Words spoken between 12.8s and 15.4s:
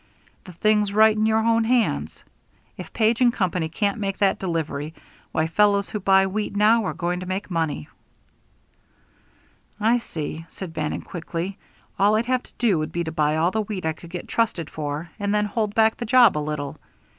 be to buy all the wheat I could get trusted for and